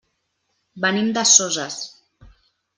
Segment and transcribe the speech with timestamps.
[0.85, 1.79] Venim de Soses.